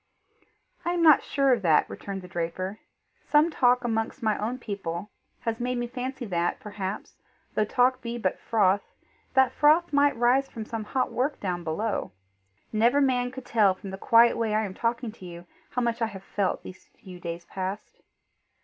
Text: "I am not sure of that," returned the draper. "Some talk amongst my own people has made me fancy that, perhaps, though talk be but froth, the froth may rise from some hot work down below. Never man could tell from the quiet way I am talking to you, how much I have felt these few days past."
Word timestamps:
"I 0.83 0.93
am 0.93 1.03
not 1.03 1.21
sure 1.21 1.53
of 1.53 1.61
that," 1.61 1.87
returned 1.87 2.23
the 2.23 2.27
draper. 2.27 2.79
"Some 3.23 3.51
talk 3.51 3.83
amongst 3.83 4.23
my 4.23 4.35
own 4.39 4.57
people 4.57 5.11
has 5.41 5.59
made 5.59 5.77
me 5.77 5.85
fancy 5.85 6.25
that, 6.25 6.59
perhaps, 6.59 7.17
though 7.53 7.65
talk 7.65 8.01
be 8.01 8.17
but 8.17 8.39
froth, 8.39 8.81
the 9.35 9.51
froth 9.59 9.93
may 9.93 10.11
rise 10.13 10.49
from 10.49 10.65
some 10.65 10.85
hot 10.85 11.11
work 11.11 11.39
down 11.39 11.63
below. 11.63 12.13
Never 12.73 12.99
man 12.99 13.29
could 13.29 13.45
tell 13.45 13.75
from 13.75 13.91
the 13.91 13.97
quiet 13.99 14.35
way 14.37 14.55
I 14.55 14.65
am 14.65 14.73
talking 14.73 15.11
to 15.11 15.25
you, 15.27 15.45
how 15.69 15.83
much 15.83 16.01
I 16.01 16.07
have 16.07 16.23
felt 16.23 16.63
these 16.63 16.87
few 16.99 17.19
days 17.19 17.45
past." 17.45 18.01